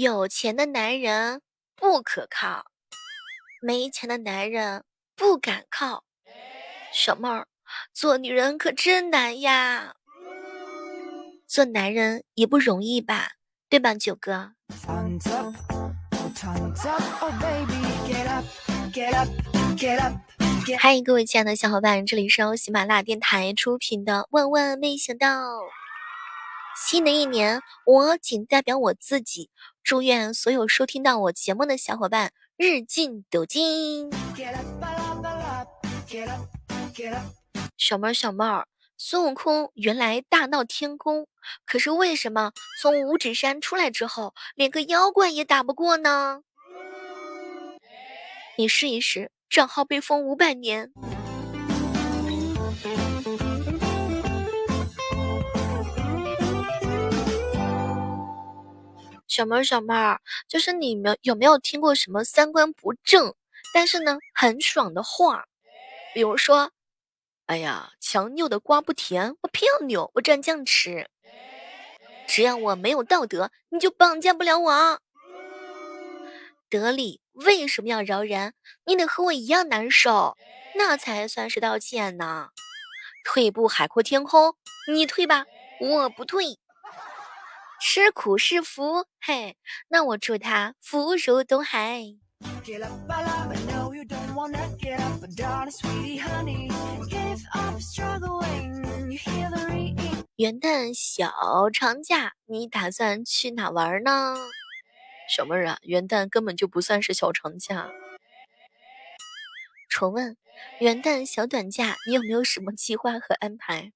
[0.00, 1.42] 有钱的男人
[1.74, 2.66] 不可靠，
[3.60, 4.84] 没钱的男人
[5.16, 6.04] 不敢靠。
[6.92, 7.48] 小妹儿，
[7.92, 9.96] 做女人可真难呀，
[11.48, 13.32] 做男人也不容易吧？
[13.68, 14.52] 对吧，九哥？
[20.78, 25.42] 嗨，各位亲爱的小伙伴，这里是由喜马拉雅电台出品的《万万没想到》。
[26.80, 29.50] 新的一年，我仅代表我自己，
[29.88, 34.10] 祝愿所有收听到我节目的小伙伴日进斗金。
[37.78, 41.26] 小妹儿，小妹儿，孙悟空原来大闹天宫，
[41.64, 42.52] 可是为什么
[42.82, 46.42] 从五指山出来之后，连个妖怪也打不过呢？
[48.58, 50.92] 你试一试，账号被封五百年。
[59.38, 63.36] 小妹儿，小妹儿，就是你们有没有听过什么三观不正，
[63.72, 65.44] 但是呢很爽的话？
[66.12, 66.72] 比如说，
[67.46, 71.08] 哎呀，强扭的瓜不甜，我偏要扭，我蘸酱吃。
[72.26, 75.00] 只要我没有道德，你就绑架不了我。
[76.68, 78.54] 得理为什么要饶人？
[78.86, 80.36] 你得和我一样难受，
[80.74, 82.48] 那才算是道歉呢。
[83.22, 84.56] 退步海阔天空，
[84.92, 85.46] 你退吧，
[85.78, 86.58] 我不退。
[87.90, 89.56] 吃苦是福，嘿，
[89.88, 92.02] 那我祝他福如东海。
[100.36, 104.36] 元旦小长假，你打算去哪玩呢？
[105.34, 107.88] 小妹儿啊，元旦根本就不算是小长假。
[109.88, 110.36] 重问，
[110.80, 113.94] 元旦小短假，你有没有什么计划和安排？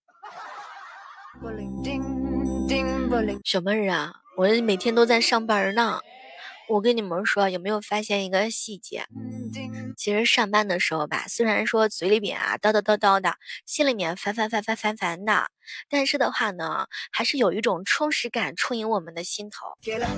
[3.45, 6.01] 小妹儿啊，我每天都在上班呢。
[6.69, 9.05] 我跟你们说，有没有发现一个细节？
[9.97, 13.35] 其实上班的时候吧，虽然说嘴里边啊叨叨叨叨的，
[13.67, 15.51] 心里面烦烦烦烦烦烦的，
[15.91, 19.67] 但是的话呢，还是有一种充实感充盈我们的心头。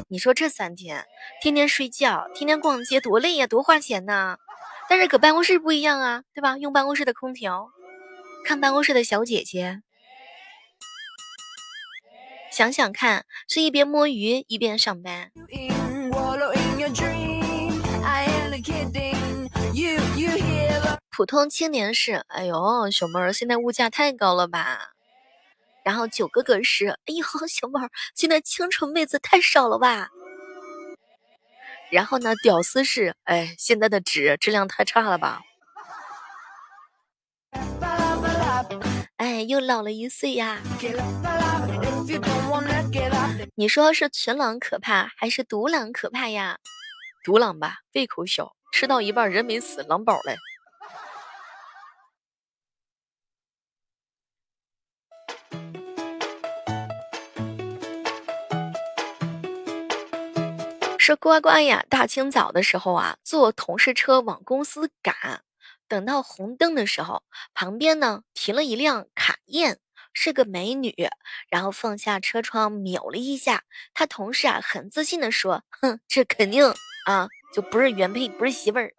[0.08, 1.04] 你说这三天，
[1.42, 4.36] 天天睡觉，天天逛街，多累呀，多花钱呐！
[4.88, 6.56] 但是搁办公室不一样啊，对吧？
[6.58, 7.70] 用办公室的空调，
[8.44, 9.82] 看办公室的小姐姐。
[12.54, 15.32] 想想看，是一边摸鱼一边上班。
[21.10, 24.92] 普通青年是，哎呦，小妹儿，现在物价太高了吧？
[25.84, 30.10] 然后九哥哥是，哎呦， 小妹儿，现在清纯妹子太少了吧？
[31.90, 35.40] 然后呢，屌丝是，哎，现在的纸质量太差了吧？
[39.16, 40.60] 哎，又老了一岁呀。
[43.56, 46.58] 你说是群狼可怕还是独狼可怕呀？
[47.22, 50.34] 独狼吧，胃口小，吃到一半人没死，狼饱了。
[60.98, 65.42] 说乖乖呀，大清早的时候啊，坐同事车往公司赶，
[65.86, 67.22] 等到红灯的时候，
[67.54, 69.78] 旁边呢停了一辆卡宴。
[70.14, 70.94] 是个美女，
[71.50, 76.64] 然后放下车窗瞄了一下，他同事啊很自信的说：“哼，这肯定
[77.04, 78.94] 啊就不是原配，不是媳妇儿，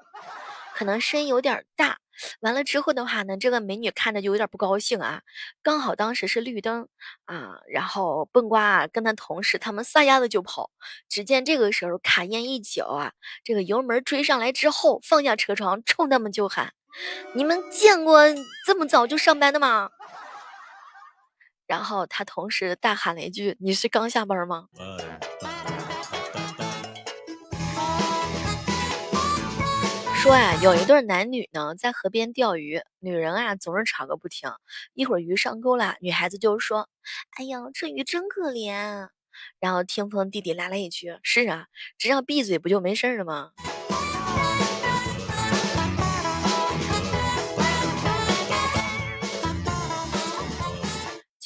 [0.75, 1.97] 可能声音有点大。”
[2.39, 5.21] 完了之后的话呢，这个美女看着就有点不高兴啊。
[5.61, 6.87] 刚好当时是绿灯
[7.25, 10.71] 啊，然后笨瓜啊跟他同事他们撒丫子就跑。
[11.09, 13.11] 只见这个时候卡宴一脚啊，
[13.43, 16.71] 这个油门追上来之后，放下车窗冲他们就喊
[17.35, 18.23] ：“你们见过
[18.65, 19.89] 这么早就上班的吗？”
[21.67, 24.67] 然后他同时大喊了一句：“你是刚下班吗？”
[30.21, 34.49] 说啊，有一对男女呢，在河边钓鱼，女人啊总是吵个不停。
[34.95, 36.89] 一会儿鱼上钩了，女孩子就说
[37.37, 39.09] ：“哎呀，这鱼真可怜。”
[39.59, 41.67] 然后听风弟弟来了一句：“是啊，
[41.99, 43.51] 只要闭嘴不就没事了吗？”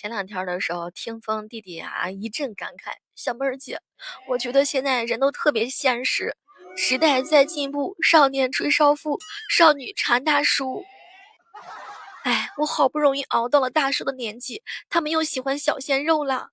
[0.09, 3.79] 前两天的时候，听风弟弟啊一阵感慨：“小妹儿姐，
[4.27, 6.35] 我觉得现在人都特别现实，
[6.75, 9.19] 时代在进步，少年追少妇，
[9.51, 10.83] 少女缠大叔。
[12.23, 16.47] 哎，我好不容易熬到了大叔的年纪，他们又喜欢小鲜肉了。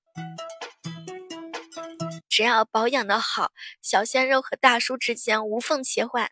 [2.29, 6.31] 只要保养的好，小鲜肉和大叔之间无缝切换。”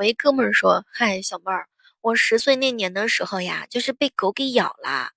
[0.00, 1.68] 我一哥们儿说：“嗨，小妹儿，
[2.00, 5.10] 我十岁那年的时候呀，就是被狗给咬了，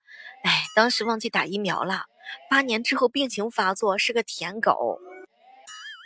[0.44, 2.01] 哎，当时忘记打疫苗了。
[2.50, 5.00] 八年之后病情发作，是个舔狗。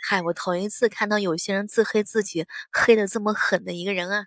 [0.06, 4.24] 嗨，我头一次看到有些人自黑自己黑的这么狠的一个人啊。”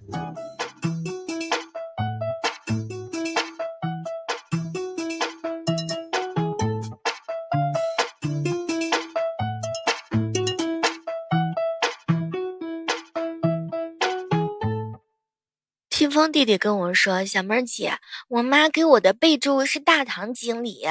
[16.21, 17.97] 清风弟弟跟我说：“小妹儿姐，
[18.27, 20.83] 我妈给我的备注是大堂经理。”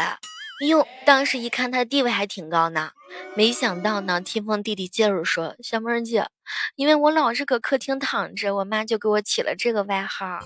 [0.66, 2.90] 哟，当时一看他地位还挺高呢。
[3.36, 6.26] 没想到呢，天风弟弟接着说：“小妹儿姐，
[6.74, 10.40] 因为我老是搁客厅躺着，我妈就给我起了这个外号。”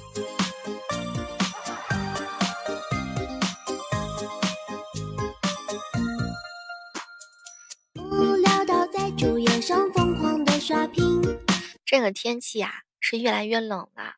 [11.86, 12.82] 这个天气呀。
[13.06, 14.14] 是越来越冷了，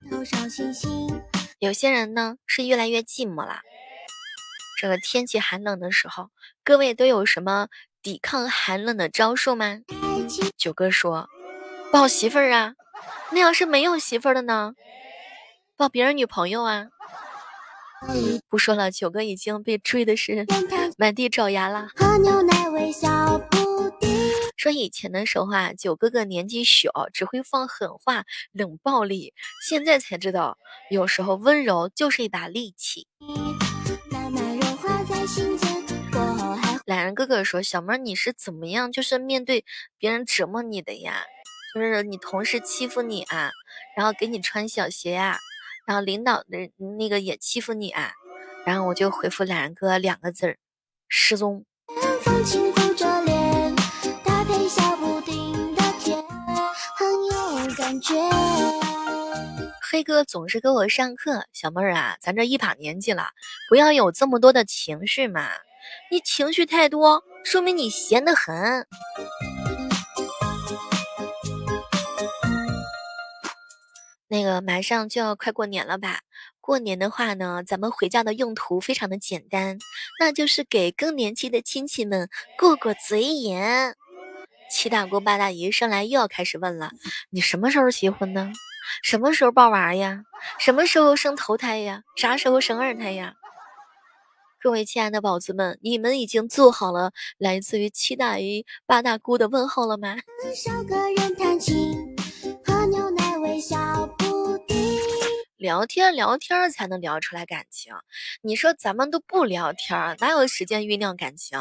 [1.59, 3.59] 有些人呢是越来越寂寞了。
[4.81, 6.31] 这个天气寒冷的时候，
[6.63, 7.67] 各位都有什么
[8.01, 9.79] 抵抗寒冷的招数吗？
[10.57, 11.29] 九哥说，
[11.91, 12.75] 抱媳妇儿啊。
[13.33, 14.75] 那要是没有媳妇儿的呢？
[15.77, 16.87] 抱别人女朋友啊。
[18.49, 20.47] 不说了，九哥已经被追的是
[20.97, 21.89] 满地找牙了。
[24.67, 29.33] 说以前的时候啊，九哥哥年纪小，只会放狠话、冷暴力。
[29.69, 30.59] 现在才知道，
[30.91, 33.07] 有时候温柔就是一把利器。
[36.85, 38.91] 懒人哥哥说：“小妹，你是怎么样？
[38.91, 39.65] 就是面对
[39.99, 41.23] 别人折磨你的呀？
[41.73, 43.53] 就是你同事欺负你啊，
[43.97, 45.39] 然后给你穿小鞋呀，
[45.87, 48.11] 然后领导的那个也欺负你啊，
[48.67, 50.59] 然后我就回复懒人哥两个字儿：
[51.09, 51.65] 失踪。”
[59.91, 63.29] 黑哥总是给我上课，小妹儿啊，咱这一把年纪了，
[63.69, 65.49] 不要有这么多的情绪嘛。
[66.11, 68.87] 你情绪太多，说明你闲得很。
[74.29, 76.21] 那个马上就要快过年了吧？
[76.61, 79.79] 过年的话呢，咱们回家的用途非常的简单，
[80.19, 82.29] 那就是给更年期的亲戚们
[82.59, 83.57] 过过嘴瘾。
[84.71, 86.91] 七大姑八大姨上来又要开始问了：
[87.31, 88.53] 你什么时候结婚呢？
[89.03, 90.23] 什么时候抱娃呀？
[90.59, 92.03] 什么时候生头胎呀？
[92.17, 93.35] 啥时候生二胎呀？
[94.61, 100.17] 各位亲爱的宝子们，你们已经做好了来自于七大姨八大姑的问候了吗？
[105.57, 107.95] 聊天聊天才能聊出来感情，
[108.43, 111.59] 你说咱们都不聊天，哪有时间酝酿感情？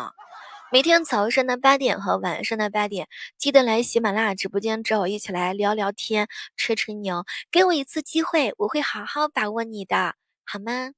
[0.76, 3.08] 每天早上的八点和晚上的八点，
[3.38, 6.28] 记得来喜马拉雅直播间找我一起来聊聊天、
[6.58, 7.24] 吹吹牛。
[7.50, 10.92] 给我一次机会，我会好好把握你的，好吗？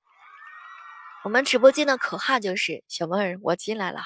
[1.23, 3.99] 我们直播间的口号就是“小妹儿，我进来了”。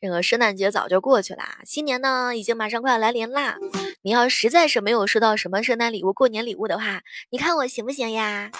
[0.00, 3.58] 这个圣诞节早就过去了，新年呢已经马上快要来临啦。
[4.02, 8.50] 你要实在是没有收到什么圣诞礼物、过年礼物的话，你看我行不行呀？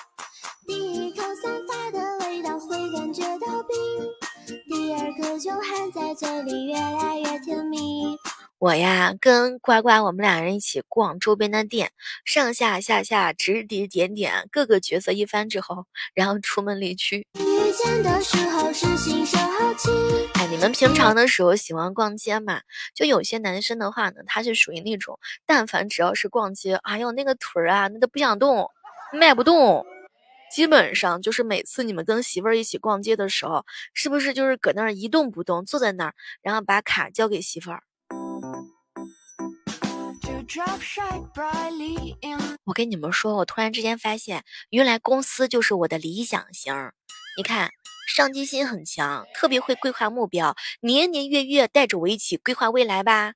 [5.39, 8.17] 就含在嘴里越来越甜蜜。
[8.59, 11.91] 我呀，跟呱呱我们俩人一起逛周边的店，
[12.25, 15.85] 上下下下指指点点，各个角色一番之后，
[16.15, 17.27] 然后出门离去。
[17.39, 19.91] 遇见的时候是新生好奇
[20.35, 22.63] 哎，你们平常的时候喜欢逛街吗？
[22.95, 28.71] 就有些男生的话呢，他是属于那种，但凡只要是逛街，哎呦那个腿儿啊，那都不想动，
[29.13, 29.85] 迈不动。
[30.51, 37.83] 基本上就是每次你们跟媳妇儿一起逛街的时候，是不是就是搁那儿一动不动，坐在那儿，然后把卡交给媳妇儿？
[42.65, 46.75] 我跟你们说，我突然之间发现，原来公司就是我的理想型。
[47.37, 47.71] 你看，
[48.09, 53.35] 上进心很强，特别会规划目标，年年月月带着我一起规划未来吧，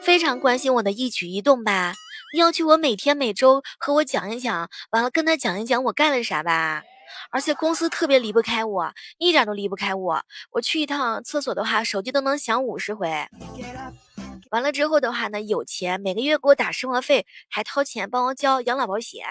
[0.00, 1.94] 非常关心我的一举一动吧，
[2.34, 6.82] 要求我每天每周和我讲一讲，完了跟他讲一讲我干了啥吧。
[7.30, 10.20] 而且公司特别离不开我，一点都离不开我。
[10.50, 13.28] 我去一趟厕所的话，手机都能响五十回。
[14.50, 19.24] 完了之后的话呢，有钱每个月给我打生活费，还掏钱帮我交养老保险，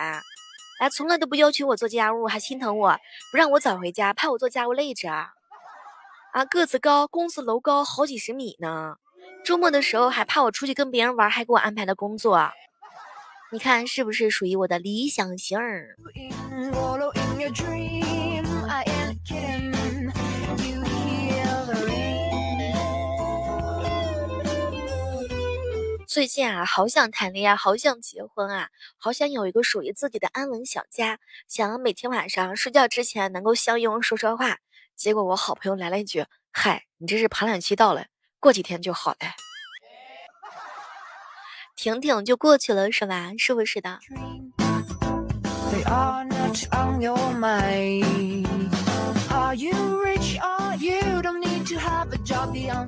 [0.79, 2.97] 哎，从来都不要求我做家务，还心疼我，
[3.33, 5.11] 不让我早回家，怕我做家务累着。
[5.11, 8.95] 啊，个子高，公司楼高好几十米呢。
[9.43, 12.49] 周末的时候还怕我出去跟别人玩，还给我安排了工作。
[13.53, 15.95] 你看是不是属于我的理想型儿？
[26.07, 34.57] 最近啊，好想谈恋爱，好想结婚啊，好想有一个属于自己的安稳小家，想每天晚上睡觉之前能够相拥说说话。
[34.95, 38.07] 结果我好朋友来了一句：“嗨，你这是排卵期到了，
[38.39, 39.17] 过几天就好了。”
[41.83, 43.33] 挺挺就过去了是吧？
[43.37, 43.99] 是不是的？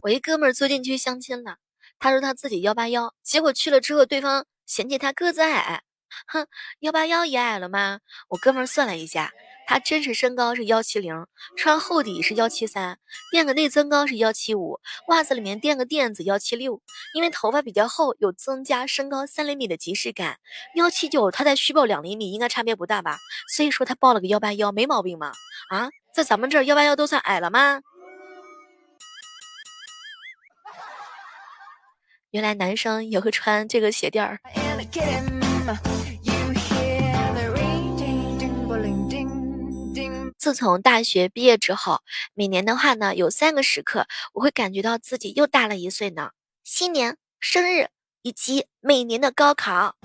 [0.02, 1.58] 我一哥们儿最近去相亲了，
[2.00, 5.82] 他说他自己幺八幺，结果去了之后，对方嫌弃他个子矮，
[6.28, 6.48] 哼，
[6.80, 8.00] 幺八幺也矮了吗？
[8.30, 9.34] 我哥们儿算了一下。
[9.68, 11.26] 他真实身高是幺七零，
[11.58, 13.00] 穿厚底是幺七三，
[13.32, 16.82] 垫个内增高是幺七五，袜子里面垫个垫子幺七六。
[17.14, 20.38] 因为头发比较厚，有增加身高三厘米的即视感。
[20.76, 23.20] 幺七九，他再虚报两厘米，应该差别不大吧？
[23.48, 25.32] 所以说他报了个幺八幺，没毛病吧？
[25.70, 27.82] 啊，在咱们这儿幺八幺都算矮了吗？
[32.32, 34.40] 原来男生也会穿这个鞋垫儿。
[40.46, 42.04] 自从大学毕业之后，
[42.36, 46.34] 每年的话呢，有三个时刻，我会感觉到自己又大了一岁呢：
[46.64, 47.88] 新年、生日
[48.22, 49.96] 以及每年的高考。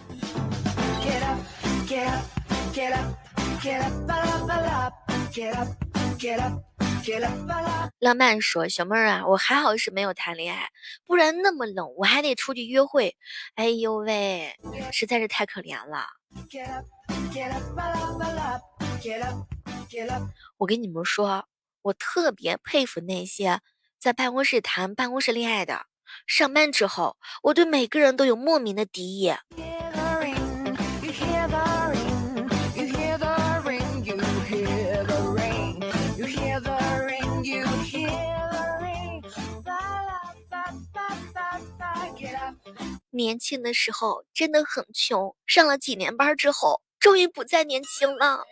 [7.98, 10.70] 浪漫说：“小妹儿啊，我还好是没有谈恋爱，
[11.04, 13.14] 不然那么冷，我还得出去约会。
[13.56, 14.56] 哎呦喂，
[14.90, 16.06] 实在是太可怜了。”
[20.58, 21.46] 我跟你们说，
[21.82, 23.60] 我特别佩服那些
[23.98, 25.86] 在办公室谈办公室恋爱的。
[26.26, 29.34] 上班之后，我对每个人都有莫名的敌意。
[43.10, 48.44] 年轻的时候真的很穷，上了几年班之后，终于不再年轻了。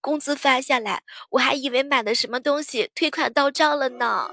[0.00, 4.30] 工资发下来，我还以为买的什么东西退款到账了呢。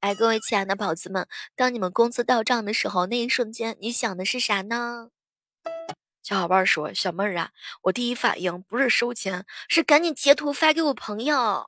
[0.00, 1.26] 哎，各位亲爱的宝子们，
[1.56, 5.08] 当你们工资到账的时候，那一瞬间你想的是啥呢？
[6.22, 7.50] 小伙伴说：“小妹儿啊，
[7.82, 11.66] 我第一反应不是收钱，是赶紧截图发给我朋友。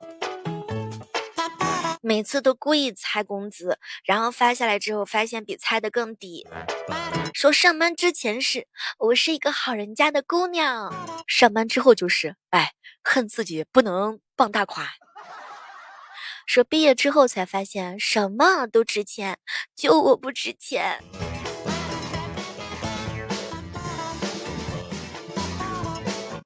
[2.07, 6.47] 每次都故意猜工资，然后发下来之后，发现比猜的更低。
[7.33, 8.65] 说上班之前是
[8.97, 10.89] 我是一个好人家的姑娘，
[11.27, 12.71] 上班之后就是哎，
[13.03, 14.87] 恨自己不能傍大款。
[16.45, 19.37] 说毕业之后才发现什么都值钱，
[19.75, 21.03] 就我不值钱。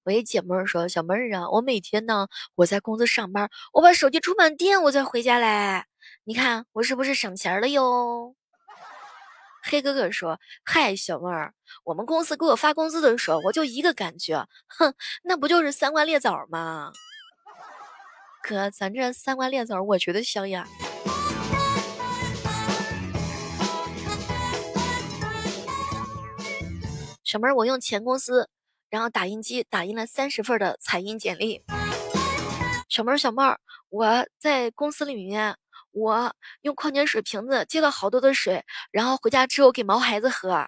[0.04, 5.86] 我一姐妹儿说：“小妹儿啊，我每天呢，我在公司上班，我把手机充满电，我再回家来。
[6.24, 8.36] 你看我是不是省钱了哟？”
[9.64, 11.54] 黑哥哥说：“嗨，小妹儿，
[11.84, 16.92] 我们公司给我发工资的时候，我就一个感觉，哼，那不就是三瓜裂枣吗？
[18.42, 20.68] 哥，咱这三瓜裂枣，我觉得香呀。
[27.24, 28.50] 小妹儿，我用前公司，
[28.92, 31.64] 然后打印机打印了三十份的彩印简历。
[32.88, 35.56] 小妹儿，小妹儿，我在公司里面。”
[35.94, 40.66] 我用矿泉水瓶子接了好多的水，然后回家之后给毛孩子喝。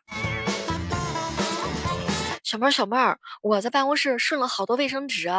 [2.44, 5.30] 小妹儿，小妹儿，我在办公室顺了好多卫生纸，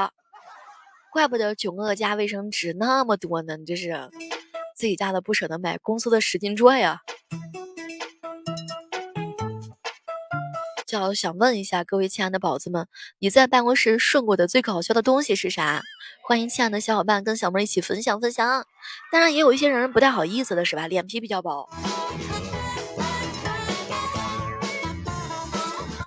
[1.12, 4.08] 怪不得九个家卫生纸那么多呢，你这是
[4.74, 7.02] 自己家的不舍得买，公司的使劲赚呀。
[11.14, 12.86] 想问一下各位亲爱的宝子们，
[13.18, 15.82] 你在办公室顺过的最搞笑的东西是啥？
[16.22, 18.64] 欢迎亲爱的小伙伴跟小妹一起分享分享。
[19.10, 20.86] 当然也有一些人不太好意思的是吧？
[20.86, 21.68] 脸皮比较薄。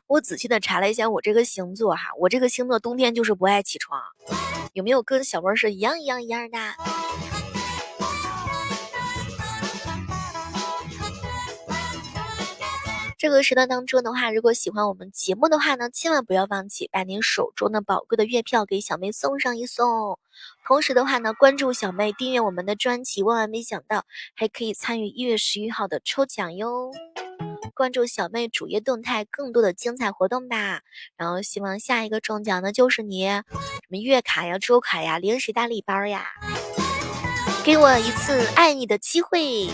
[0.08, 4.02] 我仔细的查了一下我这个星座哈，我这个星座冬天就是不爱起床，
[4.74, 6.58] 有没有跟小妹是一样一样一样的？
[13.28, 20.18] 这个时段当中的话，如果喜欢我们节目的话呢，千万不要忘记把您手中的宝贵的月票给小妹送上一送。
[20.66, 26.90] 同时的话呢，关注小妹，订阅我们的专辑，万万没想到还可以参与一月十一号的抽奖哟。
[27.76, 30.80] 关注小妹主页动态，更多的精彩活动吧。
[31.18, 33.44] 然后希望下一个中奖的就是你，什
[33.90, 36.28] 么月卡呀、周卡呀、零食大礼包呀，
[37.66, 39.68] 给我一次爱你的机会。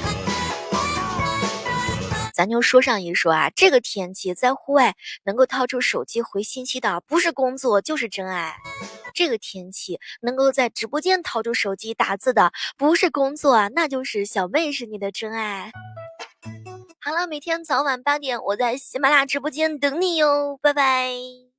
[2.33, 8.55] 咱就说上一说啊，这个天气在户外能够掏出手机回信息的，不是工作就是真爱。
[9.13, 15.71] 这个天气能够在直播间掏出手机打字的，不是工作啊，那就是小妹是你的真爱。
[16.99, 21.52] 好了，每天早晚八点，我在喜马拉雅直播间等你哟，拜拜。